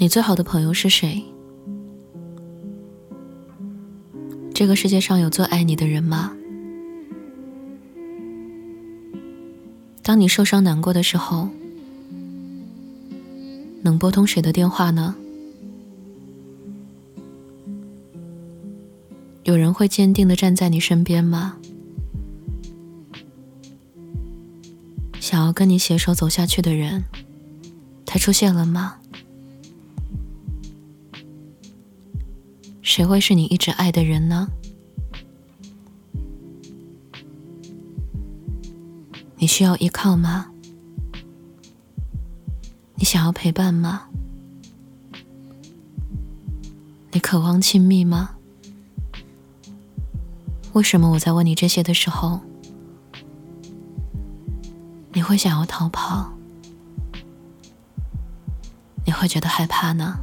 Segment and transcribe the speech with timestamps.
[0.00, 1.22] 你最好的朋友是谁？
[4.54, 6.32] 这个世界上有最爱你的人吗？
[10.02, 11.48] 当你受伤难过的时候，
[13.82, 15.14] 能拨通谁的电话呢？
[19.48, 21.56] 有人会坚定的站在你身边吗？
[25.18, 27.04] 想要跟你携手走下去的人，
[28.04, 28.98] 他出现了吗？
[32.82, 34.48] 谁会是你一直爱的人呢？
[39.38, 40.50] 你需要依靠吗？
[42.96, 44.10] 你想要陪伴吗？
[47.12, 48.34] 你渴望亲密吗？
[50.78, 52.38] 为什么我在问你这些的时候，
[55.12, 56.30] 你会想要逃跑？
[59.04, 60.20] 你会觉得害怕呢？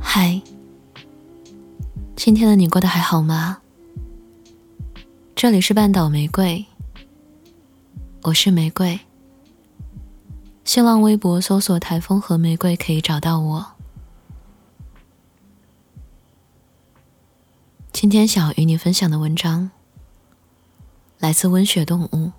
[0.00, 0.40] 嗨
[2.16, 3.60] 今天的你过得还好吗？
[5.36, 6.66] 这里是半岛玫瑰，
[8.22, 8.98] 我是玫瑰。
[10.64, 13.66] 新浪微博搜索“台风和玫瑰”可以找到我。
[17.92, 19.70] 今天想要与你分享的文章
[21.18, 22.32] 来自温血动物。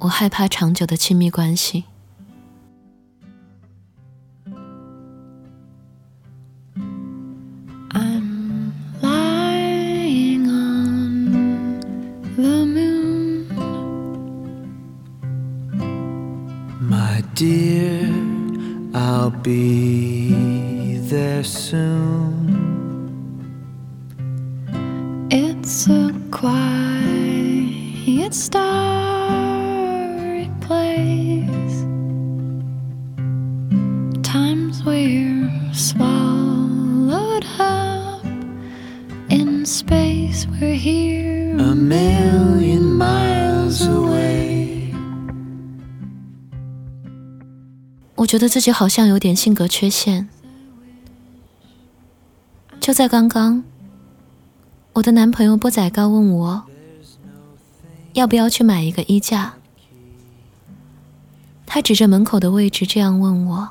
[0.00, 1.84] 我害怕长久的亲密关系。
[17.36, 18.00] Dear,
[18.94, 22.48] I'll be there soon.
[25.30, 26.72] It's a quiet,
[28.32, 29.30] starry
[30.62, 31.84] place.
[34.22, 38.24] Times we're swallowed up
[39.28, 40.46] in space.
[40.58, 42.45] We're here a million
[48.16, 50.28] 我觉得自己好像有点性格缺陷。
[52.80, 53.62] 就在刚刚，
[54.94, 56.64] 我的男朋友波仔高问我，
[58.14, 59.54] 要不要去买一个衣架。
[61.66, 63.70] 他指着门口的位置这样问我：“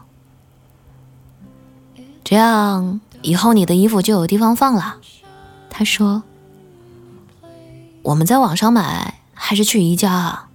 [2.23, 4.97] 这样以后你的衣服就有地方放了。”
[5.71, 6.23] 他说
[8.03, 10.49] ：“我们在网上买还是去宜家啊？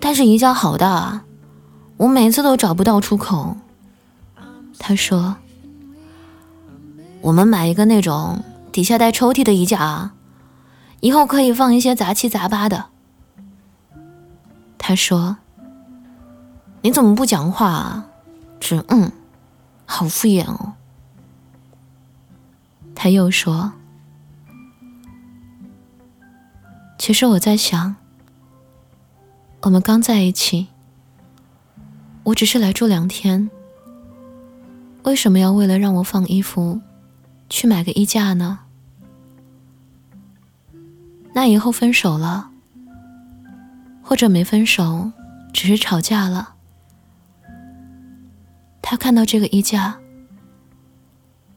[0.00, 1.22] 但是宜家好大。”
[2.02, 3.56] 我每次都找不到出口。
[4.76, 5.36] 他说
[7.22, 8.42] ：“我们买一个那种
[8.72, 10.10] 底下带抽屉的衣架，
[10.98, 12.86] 以后可以放一些杂七杂八的。”
[14.78, 15.36] 他说
[16.82, 18.08] ：“你怎么不讲话啊？
[18.58, 19.12] 只嗯，
[19.86, 20.72] 好敷衍哦。”
[22.96, 23.74] 他又说
[26.98, 27.94] ：“其实我在想，
[29.60, 30.66] 我们刚在一起。”
[32.24, 33.50] 我只是来住两天，
[35.02, 36.80] 为什么要为了让我放衣服，
[37.48, 38.60] 去买个衣架呢？
[41.34, 42.50] 那以后分手了，
[44.02, 45.10] 或者没分手，
[45.52, 46.54] 只是吵架了，
[48.80, 49.98] 他看到这个衣架，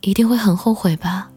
[0.01, 1.29] 一定会很后悔吧？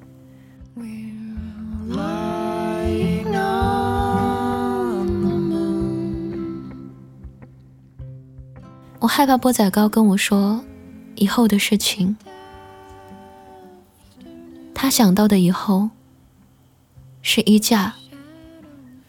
[9.01, 10.65] 我害怕波仔糕跟我说
[11.15, 12.17] 以后的事情。
[14.75, 15.91] 他想到的以后
[17.23, 17.95] 是衣架，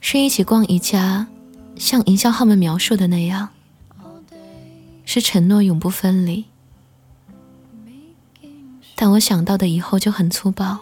[0.02, 1.28] 是一起逛宜家，
[1.76, 3.50] 像营销号们描述的那样，
[5.06, 6.46] 是承诺永不分离。
[8.96, 10.80] 但我想到的以后就很粗暴，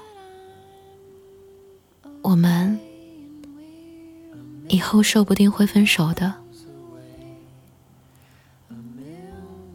[2.21, 2.79] 我们
[4.69, 6.33] 以后说不定会分手的。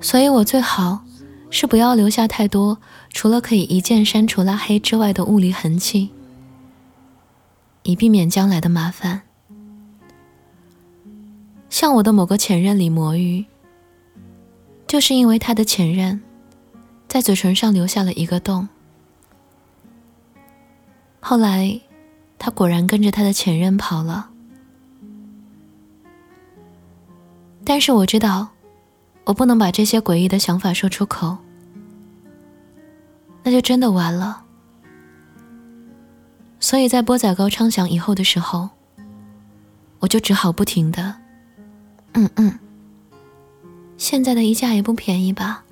[0.02, 1.04] 所以我最好
[1.48, 2.78] 是不要留下太多
[3.10, 6.10] 除了可以一键删除拉黑之外的物理痕迹，
[7.84, 9.22] 以避免将来的麻烦。
[11.70, 13.46] 像我的某个前任李魔芋，
[14.86, 16.20] 就是因为他的前任
[17.08, 18.68] 在嘴唇上留下了一个洞。
[21.20, 21.80] 后来，
[22.38, 24.30] 他果然跟着他的前任跑了。
[27.64, 28.48] 但是我知道，
[29.24, 31.36] 我不能把这些诡异的想法说出口，
[33.42, 34.42] 那就真的完了。
[36.58, 38.68] 所以在波仔糕唱响以后的时候，
[40.00, 41.14] 我就只好不停的，
[42.12, 42.58] 嗯嗯。
[43.96, 45.64] 现在的衣架也不便宜吧？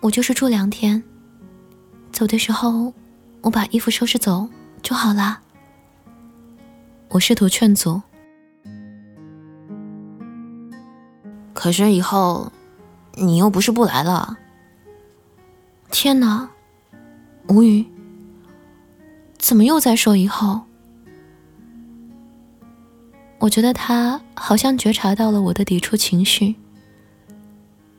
[0.00, 1.02] 我就是住两天，
[2.12, 2.92] 走的时候
[3.42, 4.48] 我把衣服收拾走
[4.82, 5.40] 就好啦。
[7.10, 8.02] 我试图劝阻。
[11.64, 12.52] 可是以后，
[13.14, 14.36] 你又不是不来了。
[15.90, 16.50] 天哪，
[17.48, 17.86] 无语。
[19.38, 20.60] 怎么又在说以后？
[23.38, 26.54] 我觉得他好像觉察到了我的抵触情绪，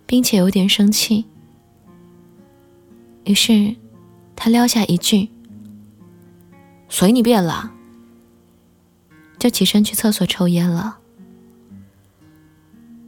[0.06, 1.26] 并且有点生气。
[3.24, 3.76] 于是，
[4.36, 5.28] 他撂下一句
[6.88, 7.72] ：“随你便了。”
[9.40, 11.00] 就起身去厕所抽烟了。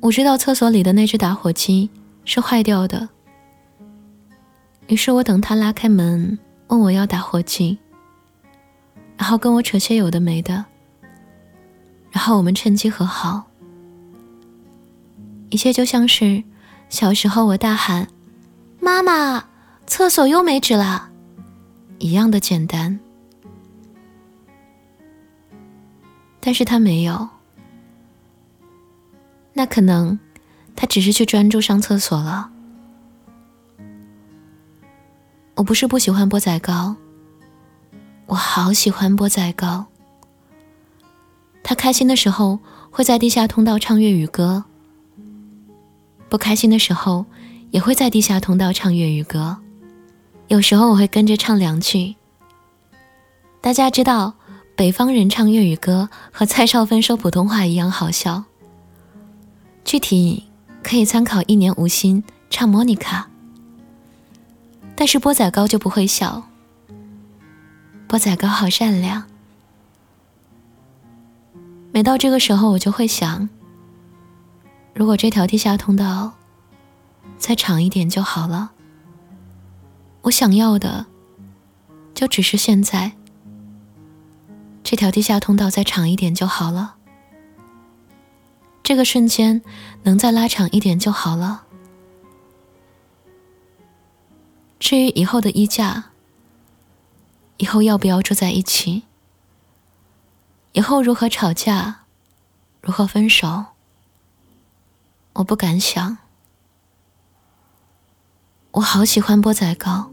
[0.07, 1.89] 我知道厕所里的那只打火机
[2.23, 3.09] 是坏掉的，
[4.87, 7.77] 于是我等他拉开门问我要打火机，
[9.17, 10.63] 然后跟我扯些有的没的，
[12.09, 13.47] 然后我们趁机和好，
[15.49, 16.41] 一切就像是
[16.87, 18.07] 小时候我大喊
[18.79, 19.43] “妈妈，
[19.87, 21.09] 厕所又没纸了”
[21.99, 22.97] 一样的简单，
[26.39, 27.27] 但是他没有。
[29.57, 30.19] 那可能，
[30.75, 32.51] 他只是去专注上厕所了。
[35.55, 36.95] 我不是不喜欢波仔糕，
[38.27, 39.87] 我好喜欢波仔糕。
[41.63, 42.59] 他开心的时候
[42.91, 44.63] 会在地下通道唱粤语歌，
[46.29, 47.25] 不开心的时候
[47.71, 49.57] 也会在地下通道唱粤语歌。
[50.49, 52.15] 有时候我会跟着唱两句。
[53.59, 54.35] 大家知道，
[54.75, 58.43] 北方人唱粤语歌和蔡少芬说普通话一样好笑。
[59.87, 60.43] 具体
[60.83, 63.29] 可以参考一年无心唱莫妮卡，
[64.97, 66.43] 但是波仔糕就不会笑。
[68.05, 69.23] 波仔糕好善良，
[71.93, 73.47] 每到这个时候，我就会想，
[74.93, 76.33] 如果这条地下通道
[77.37, 78.71] 再长一点就好了。
[80.23, 81.05] 我想要的
[82.13, 83.13] 就只是现在，
[84.83, 86.96] 这条地下通道再长一点就好了。
[88.87, 89.61] 这个瞬间
[90.03, 91.65] 能再拉长一点就好了。
[94.79, 96.11] 至于以后的衣架，
[97.57, 99.03] 以后要不要住在一起，
[100.71, 102.05] 以后如何吵架，
[102.79, 103.65] 如何分手，
[105.33, 106.19] 我不敢想。
[108.71, 110.09] 我好喜欢波仔糕，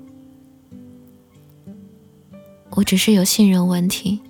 [2.71, 4.24] 我只是有信任问题。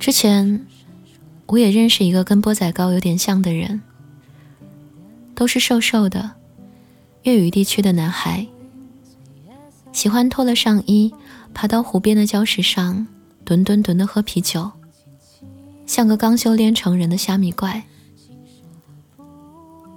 [0.00, 0.66] 之前。
[1.52, 3.82] 我也认识一个跟波仔糕有点像的人，
[5.34, 6.30] 都是瘦瘦的
[7.24, 8.46] 粤语地区的男孩，
[9.90, 11.12] 喜欢脱了上衣，
[11.52, 13.04] 爬到湖边的礁石上，
[13.44, 14.70] 吨吨吨的喝啤酒，
[15.86, 17.82] 像个刚修炼成人的虾米怪。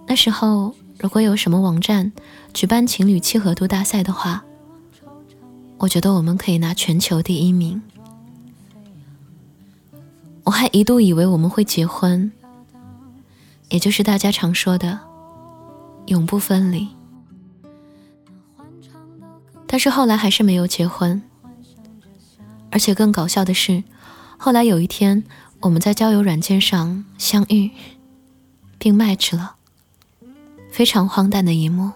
[0.07, 2.11] 那时候，如果有什么网站
[2.51, 4.43] 举办情侣契合度大赛的话，
[5.77, 7.79] 我觉得我们可以拿全球第一名。
[10.43, 12.31] 我还一度以为我们会结婚，
[13.69, 14.99] 也就是大家常说的
[16.07, 16.87] 永不分离。
[19.65, 21.21] 但是后来还是没有结婚，
[22.69, 23.83] 而且更搞笑的是，
[24.37, 25.23] 后来有一天
[25.61, 27.71] 我们在交友软件上相遇，
[28.77, 29.55] 并 match 了，
[30.69, 31.91] 非常荒诞的一幕。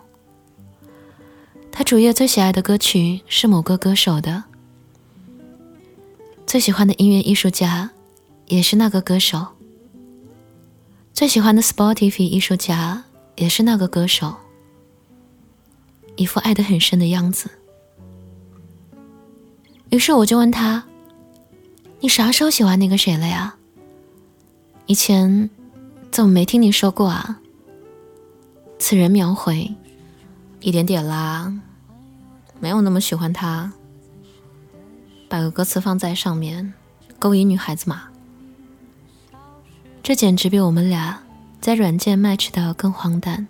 [1.72, 4.46] 他主页最喜爱的歌曲是某个歌手的，
[6.48, 7.92] 最喜欢的音乐艺术家。
[8.48, 9.46] 也是那个歌手，
[11.14, 13.04] 最喜欢的 Spotify 艺术家
[13.36, 14.36] 也是那个歌手，
[16.16, 17.50] 一副爱得很深的样子。
[19.90, 20.86] 于是我就问他
[22.00, 23.56] ：“你啥时候喜欢那个谁了呀？
[24.86, 25.50] 以前
[26.10, 27.42] 怎么没听你说过啊？
[28.80, 29.76] 此人描回，
[30.62, 31.54] 一点点啦，
[32.62, 33.74] 没有那么喜欢他。
[35.28, 36.74] 把个歌词放在上面，
[37.20, 38.08] 勾引女孩子嘛。
[40.08, 41.22] 这简直比我们俩
[41.60, 43.46] 在软件 match 的更荒诞。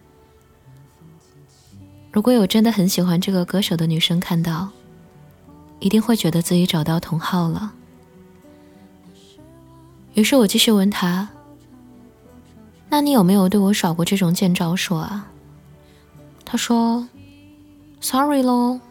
[2.11, 4.69] 如果有真的很喜欢这个歌手的女生看到，
[5.79, 7.73] 一定会觉得自己找到同好了。
[10.15, 11.29] 于是我继续问他
[12.89, 15.27] ：“那你有没有对我耍过这种贱招数啊？”
[16.43, 17.07] 他说
[18.01, 18.81] ：“Sorry 咯。”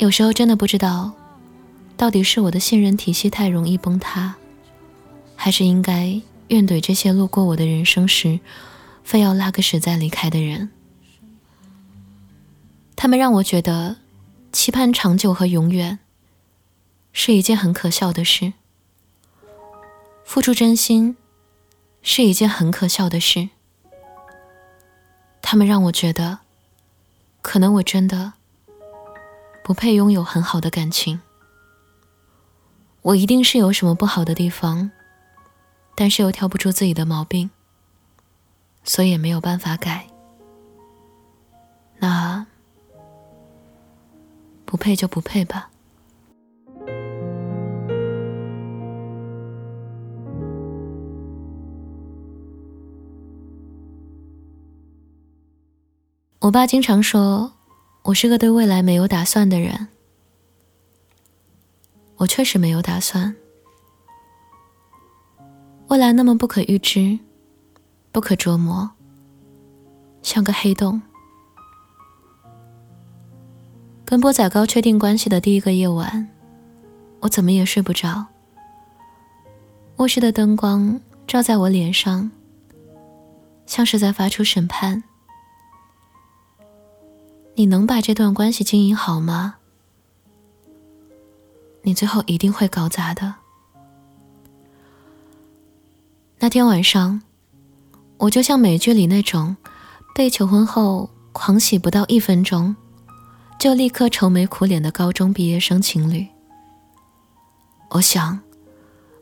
[0.00, 1.12] 有时候真的不知道，
[1.94, 4.34] 到底是我的信任体系太容易崩塌，
[5.40, 8.40] 还是应该怨怼这些路过我的人生时，
[9.04, 10.68] 非要拉个实在离开的人。
[12.96, 13.98] 他们让我觉得，
[14.50, 16.00] 期盼长久和永远。
[17.12, 18.52] 是一件很可笑的事，
[20.24, 21.16] 付出真心
[22.00, 23.48] 是一件很可笑的事。
[25.42, 26.40] 他们让我觉得，
[27.42, 28.34] 可能我真的
[29.64, 31.20] 不配拥有很好的感情。
[33.02, 34.92] 我一定是有什么不好的地方，
[36.00, 37.50] 但是又挑不出自己的毛病，
[38.84, 40.06] 所以也没有办法改。
[41.98, 42.46] 那
[44.64, 45.72] 不配就不配吧。
[56.38, 57.54] 我爸经常说，
[58.04, 59.88] 我是个对未来没有打算的人。
[62.18, 63.34] 我确实没有打算。
[65.88, 67.18] 未来那么不可预知，
[68.12, 68.90] 不可捉摸，
[70.22, 71.00] 像个黑洞。
[74.04, 76.28] 跟波仔糕确定关系的第一个夜晚，
[77.20, 78.26] 我怎么也睡不着。
[79.96, 82.30] 卧室的灯光照在我脸上，
[83.64, 85.02] 像是在发出审判。
[87.54, 89.56] 你能把这段关系经营好吗？
[91.80, 93.36] 你最后一定会搞砸的。
[96.40, 97.20] 那天晚上，
[98.16, 99.56] 我就像美剧里那种
[100.14, 102.76] 被求婚后狂喜不到一分钟，
[103.58, 106.24] 就立刻愁眉苦脸的高中毕业生情侣。
[107.90, 108.38] 我想，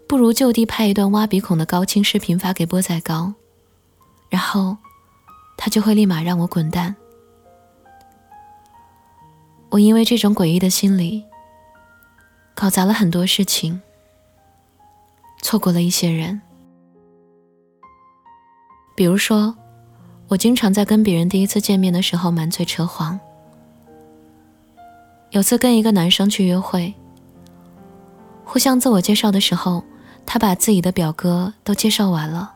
[0.07, 3.33] 不如就地拍一段挖鼻孔的高清视频发给波仔糕，
[4.29, 4.77] 然后
[5.57, 6.95] 他就会立马让我滚蛋。
[9.71, 11.25] 我因为这种诡异的心理，
[12.55, 13.81] 搞砸了很多事情，
[15.41, 16.43] 错过了一些人。
[18.97, 19.55] 比如说，
[20.27, 23.21] 我经常在跟别人第一次见面的时候满嘴扯谎。
[25.31, 26.95] 有次跟一个男生去约会，
[28.45, 29.85] 互相自我介绍的时候，
[30.25, 32.55] 他把自己的表哥都介绍完了，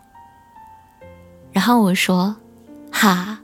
[1.52, 2.36] 然后我说
[2.90, 3.40] ：“哈，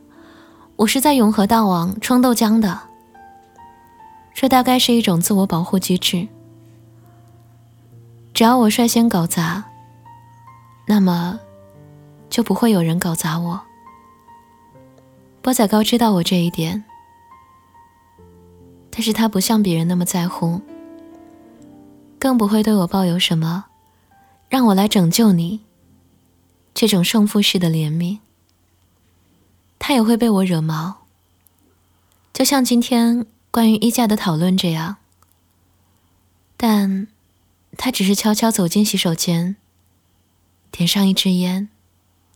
[0.76, 2.80] 我是在永和大王冲豆浆的。”
[4.34, 6.28] 这大概是一种自我保护机制。
[8.32, 9.64] 只要我率先搞砸，
[10.86, 11.40] 那么
[12.28, 13.60] 就不会有人搞砸我。
[15.42, 16.84] 波仔糕知道我这一点，
[18.90, 20.60] 但是他不像别人那么在乎，
[22.18, 23.66] 更不会对我抱有什么
[24.48, 25.60] “让我来拯救你”
[26.74, 28.18] 这种胜负式的怜悯。
[29.78, 31.06] 他也会被我惹毛，
[32.32, 33.26] 就像今天。
[33.48, 34.96] 关于衣架的讨论这样，
[36.58, 37.08] 但
[37.78, 39.56] 他只是悄悄走进洗手间，
[40.70, 41.70] 点上一支烟。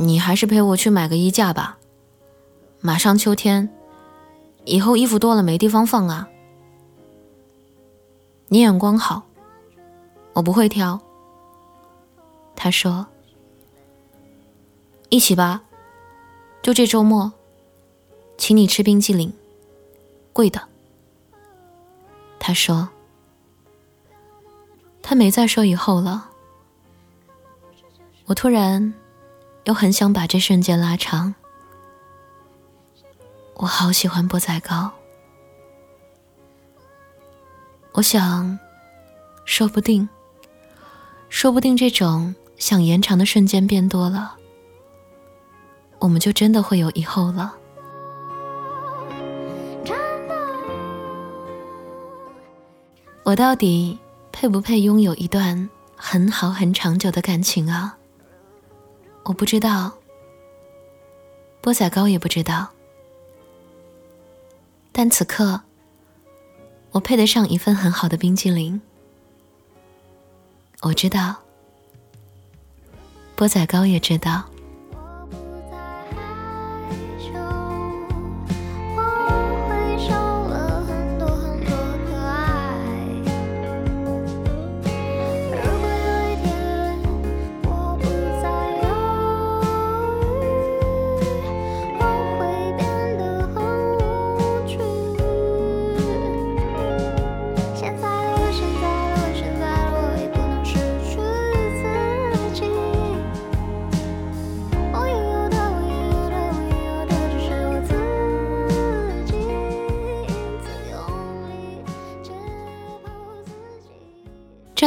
[0.00, 1.76] 你还是陪我去买个衣架吧，
[2.80, 3.68] 马上秋天，
[4.64, 6.28] 以后衣服多了没地方放啊。
[8.46, 9.24] 你眼光好，
[10.34, 11.00] 我不会挑。”
[12.54, 13.08] 他说
[15.10, 15.64] ：“一起吧，
[16.62, 17.32] 就这周末，
[18.36, 19.32] 请你吃冰激凌，
[20.32, 20.62] 贵的。”
[22.38, 22.88] 他说。
[25.02, 26.30] 他没再说以后了。
[28.26, 28.92] 我突然
[29.68, 31.34] 又很想把这瞬间拉长。
[33.56, 34.90] 我好喜欢波仔糕。
[37.92, 38.58] 我想，
[39.44, 40.08] 说不定，
[41.28, 44.36] 说不定这种想延长的瞬间变多了，
[45.98, 47.54] 我们就真的会有以后了。
[53.22, 53.98] 我到底
[54.32, 57.98] 配不配拥有一段很好很长久的感情啊？
[59.28, 59.92] 我不知道，
[61.60, 62.70] 波仔糕也不知道，
[64.90, 65.60] 但此刻，
[66.92, 68.80] 我配得上一份很好的冰激凌。
[70.80, 71.36] 我知道，
[73.36, 74.48] 波仔糕也知道。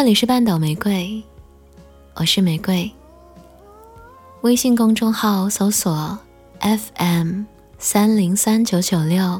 [0.02, 1.22] 这里是半岛玫瑰，
[2.16, 2.92] 我是玫瑰。
[4.42, 6.18] 微信公众号搜索
[6.60, 7.44] FM
[7.78, 9.40] 三零三九九六，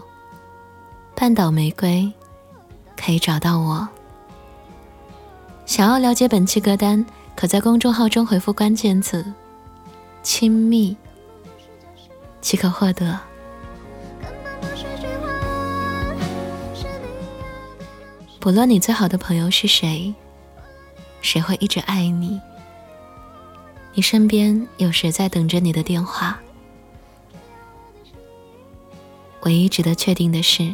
[1.16, 2.14] 半岛玫瑰
[2.96, 3.90] 可以找到我。
[5.66, 7.04] 想要了解本期歌单，
[7.36, 9.26] 可在公众号中回复关键字
[10.22, 10.96] “亲密”，
[12.40, 13.20] 即可获得。
[18.40, 20.14] 不论你最好的朋友是谁。
[21.22, 22.42] 谁会一直爱你？
[23.94, 26.40] 你身边有谁在等着你的电话？
[29.44, 30.74] 唯一值得确定的是，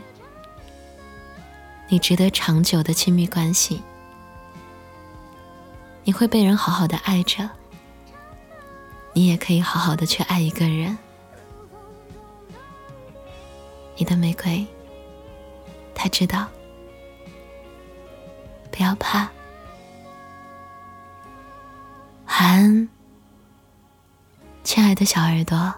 [1.89, 3.81] 你值得长久的亲密关系。
[6.03, 7.49] 你会被人好好的爱着，
[9.13, 10.97] 你也可以好好的去爱一个人。
[13.95, 14.65] 你的玫瑰，
[15.95, 16.47] 他知道，
[18.71, 19.29] 不要怕。
[22.39, 22.87] 晚安，
[24.63, 25.73] 亲爱的小耳朵。